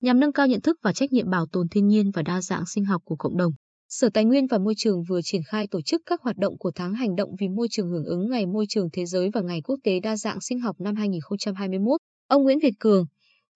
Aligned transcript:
nhằm 0.00 0.20
nâng 0.20 0.32
cao 0.32 0.46
nhận 0.46 0.60
thức 0.60 0.78
và 0.82 0.92
trách 0.92 1.12
nhiệm 1.12 1.30
bảo 1.30 1.46
tồn 1.52 1.68
thiên 1.68 1.86
nhiên 1.86 2.10
và 2.10 2.22
đa 2.22 2.42
dạng 2.42 2.66
sinh 2.66 2.84
học 2.84 3.02
của 3.04 3.16
cộng 3.16 3.36
đồng. 3.36 3.52
Sở 3.88 4.08
Tài 4.14 4.24
nguyên 4.24 4.46
và 4.46 4.58
Môi 4.58 4.74
trường 4.76 5.02
vừa 5.08 5.22
triển 5.22 5.42
khai 5.42 5.66
tổ 5.70 5.80
chức 5.82 6.02
các 6.06 6.22
hoạt 6.22 6.36
động 6.36 6.58
của 6.58 6.70
tháng 6.74 6.94
hành 6.94 7.16
động 7.16 7.30
vì 7.40 7.48
môi 7.48 7.68
trường 7.70 7.90
hưởng 7.90 8.04
ứng 8.04 8.30
Ngày 8.30 8.46
Môi 8.46 8.66
trường 8.68 8.88
Thế 8.92 9.06
giới 9.06 9.30
và 9.34 9.40
Ngày 9.40 9.60
Quốc 9.62 9.76
tế 9.84 10.00
Đa 10.00 10.16
dạng 10.16 10.40
sinh 10.40 10.60
học 10.60 10.76
năm 10.80 10.96
2021. 10.96 12.00
Ông 12.28 12.42
Nguyễn 12.42 12.58
Việt 12.58 12.74
Cường, 12.80 13.06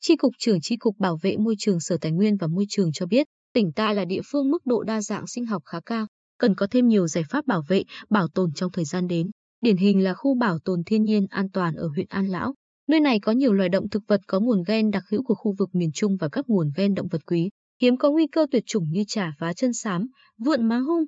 Tri 0.00 0.16
cục 0.16 0.32
trưởng 0.38 0.60
Tri 0.60 0.76
cục 0.76 0.98
Bảo 0.98 1.18
vệ 1.22 1.36
môi 1.36 1.54
trường 1.58 1.80
Sở 1.80 1.96
Tài 2.00 2.12
nguyên 2.12 2.36
và 2.36 2.46
Môi 2.46 2.64
trường 2.68 2.92
cho 2.92 3.06
biết, 3.06 3.26
tỉnh 3.54 3.72
ta 3.72 3.92
là 3.92 4.04
địa 4.04 4.20
phương 4.32 4.50
mức 4.50 4.66
độ 4.66 4.82
đa 4.82 5.00
dạng 5.00 5.26
sinh 5.26 5.46
học 5.46 5.62
khá 5.66 5.80
cao, 5.86 6.06
cần 6.38 6.54
có 6.54 6.66
thêm 6.70 6.88
nhiều 6.88 7.06
giải 7.06 7.24
pháp 7.30 7.46
bảo 7.46 7.62
vệ, 7.68 7.82
bảo 8.10 8.28
tồn 8.28 8.52
trong 8.52 8.72
thời 8.72 8.84
gian 8.84 9.06
đến. 9.06 9.30
Điển 9.60 9.76
hình 9.76 10.04
là 10.04 10.14
khu 10.14 10.34
bảo 10.34 10.58
tồn 10.58 10.84
thiên 10.86 11.02
nhiên 11.02 11.26
an 11.30 11.50
toàn 11.52 11.74
ở 11.74 11.88
huyện 11.88 12.06
An 12.08 12.26
Lão. 12.26 12.54
Nơi 12.88 13.00
này 13.00 13.20
có 13.20 13.32
nhiều 13.32 13.52
loài 13.52 13.68
động 13.68 13.88
thực 13.88 14.02
vật 14.08 14.20
có 14.26 14.40
nguồn 14.40 14.62
gen 14.66 14.90
đặc 14.90 15.04
hữu 15.10 15.22
của 15.22 15.34
khu 15.34 15.54
vực 15.58 15.74
miền 15.74 15.90
Trung 15.94 16.16
và 16.20 16.28
các 16.28 16.44
nguồn 16.48 16.70
gen 16.76 16.94
động 16.94 17.08
vật 17.08 17.26
quý, 17.26 17.50
hiếm 17.80 17.96
có 17.96 18.10
nguy 18.10 18.26
cơ 18.26 18.46
tuyệt 18.50 18.62
chủng 18.66 18.84
như 18.90 19.04
trà 19.08 19.34
vá 19.38 19.52
chân 19.52 19.72
xám, 19.72 20.06
vượn 20.38 20.68
má 20.68 20.78
hung, 20.78 21.04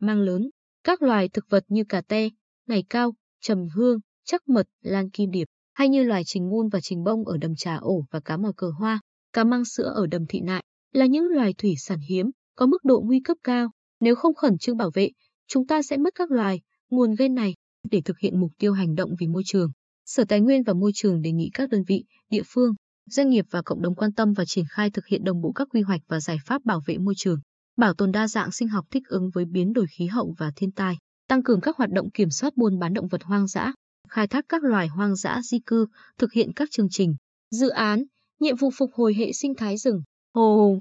mang 0.00 0.20
lớn, 0.20 0.50
các 0.84 1.02
loài 1.02 1.28
thực 1.28 1.44
vật 1.50 1.64
như 1.68 1.84
cà 1.88 2.00
te, 2.00 2.28
ngày 2.66 2.84
cao, 2.90 3.14
trầm 3.40 3.58
hương, 3.74 3.98
chắc 4.24 4.48
mật, 4.48 4.66
lan 4.82 5.10
kim 5.10 5.30
điệp, 5.30 5.44
hay 5.74 5.88
như 5.88 6.02
loài 6.02 6.22
trình 6.26 6.48
ngun 6.48 6.68
và 6.68 6.80
trình 6.82 7.04
bông 7.04 7.24
ở 7.24 7.36
đầm 7.36 7.54
trà 7.56 7.76
ổ 7.76 8.04
và 8.10 8.20
cá 8.20 8.36
mòi 8.36 8.52
cờ 8.56 8.70
hoa, 8.78 9.00
cá 9.32 9.44
măng 9.44 9.64
sữa 9.64 9.92
ở 9.96 10.06
đầm 10.06 10.26
thị 10.28 10.40
nại, 10.40 10.62
là 10.92 11.06
những 11.06 11.24
loài 11.24 11.54
thủy 11.58 11.74
sản 11.78 11.98
hiếm, 12.08 12.30
có 12.54 12.66
mức 12.66 12.84
độ 12.84 13.02
nguy 13.04 13.20
cấp 13.20 13.36
cao. 13.44 13.70
Nếu 14.00 14.14
không 14.14 14.34
khẩn 14.34 14.58
trương 14.58 14.76
bảo 14.76 14.90
vệ, 14.94 15.10
chúng 15.48 15.66
ta 15.66 15.82
sẽ 15.82 15.96
mất 15.96 16.14
các 16.14 16.30
loài, 16.30 16.60
nguồn 16.90 17.14
gen 17.18 17.34
này 17.34 17.54
để 17.90 18.00
thực 18.04 18.18
hiện 18.18 18.40
mục 18.40 18.50
tiêu 18.58 18.72
hành 18.72 18.94
động 18.94 19.10
vì 19.20 19.26
môi 19.26 19.42
trường. 19.46 19.70
Sở 20.06 20.24
Tài 20.24 20.40
nguyên 20.40 20.62
và 20.62 20.72
Môi 20.72 20.90
trường 20.94 21.22
đề 21.22 21.32
nghị 21.32 21.50
các 21.54 21.70
đơn 21.70 21.82
vị, 21.86 22.04
địa 22.30 22.42
phương, 22.46 22.74
doanh 23.10 23.30
nghiệp 23.30 23.44
và 23.50 23.62
cộng 23.62 23.82
đồng 23.82 23.94
quan 23.94 24.12
tâm 24.12 24.32
và 24.32 24.44
triển 24.44 24.64
khai 24.70 24.90
thực 24.90 25.06
hiện 25.06 25.24
đồng 25.24 25.40
bộ 25.40 25.52
các 25.52 25.68
quy 25.70 25.82
hoạch 25.82 26.00
và 26.08 26.20
giải 26.20 26.36
pháp 26.46 26.64
bảo 26.64 26.80
vệ 26.86 26.98
môi 26.98 27.14
trường, 27.16 27.38
bảo 27.76 27.94
tồn 27.94 28.12
đa 28.12 28.28
dạng 28.28 28.52
sinh 28.52 28.68
học 28.68 28.84
thích 28.90 29.02
ứng 29.08 29.30
với 29.34 29.44
biến 29.44 29.72
đổi 29.72 29.86
khí 29.86 30.06
hậu 30.06 30.34
và 30.38 30.52
thiên 30.56 30.72
tai, 30.72 30.96
tăng 31.28 31.42
cường 31.42 31.60
các 31.60 31.76
hoạt 31.76 31.90
động 31.90 32.10
kiểm 32.10 32.30
soát 32.30 32.56
buôn 32.56 32.78
bán 32.78 32.94
động 32.94 33.08
vật 33.08 33.22
hoang 33.22 33.46
dã, 33.46 33.72
khai 34.08 34.26
thác 34.26 34.44
các 34.48 34.64
loài 34.64 34.88
hoang 34.88 35.16
dã 35.16 35.40
di 35.44 35.58
cư, 35.66 35.86
thực 36.18 36.32
hiện 36.32 36.52
các 36.52 36.68
chương 36.70 36.88
trình, 36.90 37.16
dự 37.50 37.68
án, 37.68 38.04
nhiệm 38.40 38.56
vụ 38.56 38.70
phục 38.78 38.90
hồi 38.94 39.14
hệ 39.14 39.32
sinh 39.32 39.54
thái 39.54 39.76
rừng, 39.76 40.02
hồ, 40.34 40.78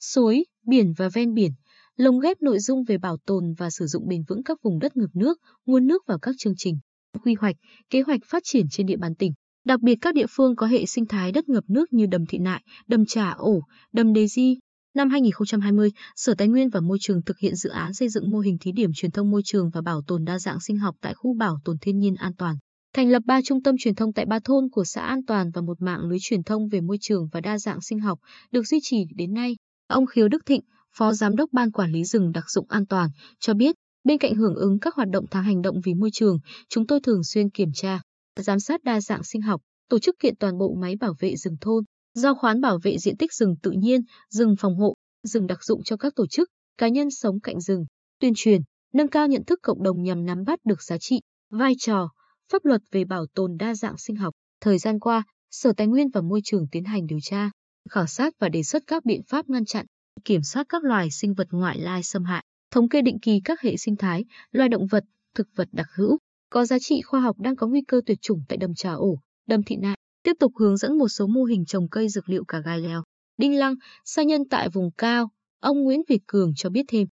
suối, 0.00 0.44
biển 0.66 0.92
và 0.96 1.08
ven 1.08 1.34
biển, 1.34 1.52
lồng 1.96 2.20
ghép 2.20 2.42
nội 2.42 2.58
dung 2.58 2.84
về 2.84 2.98
bảo 2.98 3.16
tồn 3.26 3.54
và 3.58 3.70
sử 3.70 3.86
dụng 3.86 4.08
bền 4.08 4.22
vững 4.28 4.42
các 4.42 4.58
vùng 4.62 4.78
đất 4.78 4.96
ngập 4.96 5.10
nước, 5.14 5.38
nguồn 5.66 5.86
nước 5.86 6.02
vào 6.06 6.18
các 6.18 6.34
chương 6.38 6.54
trình, 6.56 6.78
quy 7.24 7.34
hoạch, 7.34 7.56
kế 7.90 8.02
hoạch 8.02 8.20
phát 8.24 8.42
triển 8.46 8.66
trên 8.70 8.86
địa 8.86 8.96
bàn 8.96 9.14
tỉnh. 9.14 9.32
Đặc 9.64 9.80
biệt 9.80 9.94
các 10.00 10.14
địa 10.14 10.26
phương 10.30 10.56
có 10.56 10.66
hệ 10.66 10.86
sinh 10.86 11.06
thái 11.06 11.32
đất 11.32 11.48
ngập 11.48 11.64
nước 11.68 11.92
như 11.92 12.06
đầm 12.06 12.26
thị 12.26 12.38
nại, 12.38 12.62
đầm 12.86 13.06
trà 13.06 13.30
ổ, 13.30 13.60
đầm 13.92 14.12
đề 14.12 14.26
di. 14.26 14.58
Năm 14.94 15.10
2020, 15.10 15.90
Sở 16.16 16.34
Tài 16.34 16.48
nguyên 16.48 16.68
và 16.68 16.80
Môi 16.80 16.98
trường 17.00 17.22
thực 17.22 17.38
hiện 17.38 17.54
dự 17.56 17.70
án 17.70 17.94
xây 17.94 18.08
dựng 18.08 18.30
mô 18.30 18.38
hình 18.38 18.58
thí 18.60 18.72
điểm 18.72 18.90
truyền 18.94 19.10
thông 19.10 19.30
môi 19.30 19.42
trường 19.44 19.70
và 19.70 19.80
bảo 19.80 20.02
tồn 20.06 20.24
đa 20.24 20.38
dạng 20.38 20.60
sinh 20.60 20.78
học 20.78 20.94
tại 21.00 21.14
khu 21.14 21.34
bảo 21.34 21.58
tồn 21.64 21.76
thiên 21.80 21.98
nhiên 21.98 22.14
an 22.14 22.32
toàn. 22.38 22.56
Thành 22.94 23.08
lập 23.08 23.22
3 23.26 23.40
trung 23.44 23.62
tâm 23.62 23.74
truyền 23.78 23.94
thông 23.94 24.12
tại 24.12 24.26
ba 24.26 24.38
thôn 24.44 24.68
của 24.72 24.84
xã 24.84 25.02
An 25.02 25.24
Toàn 25.26 25.50
và 25.50 25.62
một 25.62 25.82
mạng 25.82 26.00
lưới 26.00 26.18
truyền 26.20 26.42
thông 26.42 26.68
về 26.68 26.80
môi 26.80 26.98
trường 27.00 27.28
và 27.32 27.40
đa 27.40 27.58
dạng 27.58 27.80
sinh 27.80 28.00
học 28.00 28.18
được 28.50 28.66
duy 28.66 28.78
trì 28.82 29.04
đến 29.16 29.34
nay. 29.34 29.56
Ông 29.88 30.06
Khiếu 30.06 30.28
Đức 30.28 30.46
Thịnh, 30.46 30.60
Phó 30.96 31.12
Giám 31.12 31.36
đốc 31.36 31.52
Ban 31.52 31.72
Quản 31.72 31.92
lý 31.92 32.04
rừng 32.04 32.32
đặc 32.32 32.44
dụng 32.50 32.66
an 32.68 32.86
toàn, 32.86 33.10
cho 33.40 33.54
biết, 33.54 33.74
bên 34.08 34.18
cạnh 34.18 34.34
hưởng 34.34 34.54
ứng 34.54 34.78
các 34.78 34.94
hoạt 34.94 35.08
động 35.08 35.24
tháng 35.30 35.44
hành 35.44 35.62
động 35.62 35.80
vì 35.84 35.94
môi 35.94 36.10
trường, 36.12 36.38
chúng 36.68 36.86
tôi 36.86 37.00
thường 37.00 37.24
xuyên 37.24 37.50
kiểm 37.50 37.68
tra, 37.74 38.00
giám 38.36 38.60
sát 38.60 38.84
đa 38.84 39.00
dạng 39.00 39.24
sinh 39.24 39.42
học, 39.42 39.60
tổ 39.88 39.98
chức 39.98 40.18
kiện 40.18 40.36
toàn 40.36 40.58
bộ 40.58 40.74
máy 40.74 40.96
bảo 40.96 41.14
vệ 41.18 41.36
rừng 41.36 41.56
thôn, 41.60 41.84
giao 42.14 42.34
khoán 42.34 42.60
bảo 42.60 42.78
vệ 42.82 42.98
diện 42.98 43.16
tích 43.16 43.32
rừng 43.32 43.54
tự 43.62 43.70
nhiên, 43.70 44.00
rừng 44.30 44.54
phòng 44.58 44.76
hộ, 44.76 44.94
rừng 45.22 45.46
đặc 45.46 45.64
dụng 45.64 45.82
cho 45.82 45.96
các 45.96 46.12
tổ 46.16 46.26
chức, 46.26 46.48
cá 46.78 46.88
nhân 46.88 47.10
sống 47.10 47.40
cạnh 47.40 47.60
rừng, 47.60 47.84
tuyên 48.20 48.32
truyền, 48.36 48.60
nâng 48.94 49.08
cao 49.08 49.26
nhận 49.26 49.44
thức 49.44 49.58
cộng 49.62 49.82
đồng 49.82 50.02
nhằm 50.02 50.26
nắm 50.26 50.44
bắt 50.46 50.58
được 50.64 50.82
giá 50.82 50.98
trị, 51.00 51.20
vai 51.50 51.72
trò, 51.78 52.08
pháp 52.52 52.64
luật 52.64 52.80
về 52.90 53.04
bảo 53.04 53.26
tồn 53.34 53.56
đa 53.58 53.74
dạng 53.74 53.98
sinh 53.98 54.16
học. 54.16 54.34
Thời 54.60 54.78
gian 54.78 54.98
qua, 54.98 55.22
Sở 55.50 55.72
Tài 55.76 55.86
nguyên 55.86 56.08
và 56.10 56.20
Môi 56.20 56.40
trường 56.44 56.66
tiến 56.70 56.84
hành 56.84 57.06
điều 57.06 57.18
tra, 57.22 57.50
khảo 57.90 58.06
sát 58.06 58.34
và 58.38 58.48
đề 58.48 58.62
xuất 58.62 58.82
các 58.86 59.04
biện 59.04 59.20
pháp 59.28 59.48
ngăn 59.48 59.64
chặn, 59.64 59.86
kiểm 60.24 60.42
soát 60.42 60.66
các 60.68 60.84
loài 60.84 61.08
sinh 61.10 61.34
vật 61.34 61.48
ngoại 61.50 61.78
lai 61.78 62.02
xâm 62.02 62.24
hại, 62.24 62.44
thống 62.70 62.88
kê 62.88 63.02
định 63.02 63.18
kỳ 63.22 63.40
các 63.44 63.60
hệ 63.60 63.76
sinh 63.76 63.96
thái, 63.96 64.24
loài 64.52 64.68
động 64.68 64.86
vật, 64.86 65.04
thực 65.34 65.48
vật 65.56 65.68
đặc 65.72 65.86
hữu 65.94 66.18
có 66.50 66.64
giá 66.64 66.78
trị 66.78 67.02
khoa 67.02 67.20
học 67.20 67.36
đang 67.38 67.56
có 67.56 67.66
nguy 67.66 67.82
cơ 67.88 68.00
tuyệt 68.06 68.18
chủng 68.20 68.40
tại 68.48 68.58
đầm 68.58 68.74
trà 68.74 68.92
ổ, 68.92 69.20
đầm 69.46 69.62
thị 69.62 69.76
nại, 69.76 69.96
tiếp 70.22 70.32
tục 70.40 70.52
hướng 70.58 70.76
dẫn 70.76 70.98
một 70.98 71.08
số 71.08 71.26
mô 71.26 71.44
hình 71.44 71.64
trồng 71.64 71.88
cây 71.88 72.08
dược 72.08 72.28
liệu 72.28 72.44
cả 72.44 72.60
gai 72.64 72.80
leo, 72.80 73.02
đinh 73.36 73.58
lăng, 73.58 73.74
sa 74.04 74.22
nhân 74.22 74.42
tại 74.50 74.68
vùng 74.68 74.90
cao. 74.98 75.28
Ông 75.60 75.82
Nguyễn 75.82 76.02
Việt 76.08 76.20
Cường 76.26 76.52
cho 76.56 76.70
biết 76.70 76.84
thêm, 76.88 77.08